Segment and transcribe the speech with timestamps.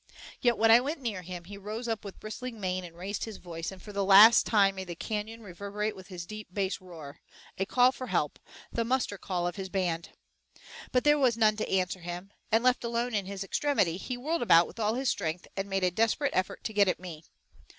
[0.41, 3.37] Yet, when I went near him, he rose up with bristling mane and raised his
[3.37, 7.19] voice, and for the last time made the canyon reverberate with his deep bass roar,
[7.59, 8.39] a call for help,
[8.71, 10.09] the muster call of his band.
[10.91, 14.41] But there was none to answer him, and, left alone in his extremity, he whirled
[14.41, 17.25] about with all his strength and made a desperate effort to get at me.